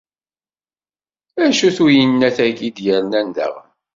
acu-t 1.45 1.77
uyennat-aki 1.85 2.67
d-yernan 2.75 3.27
daɣen? 3.35 3.69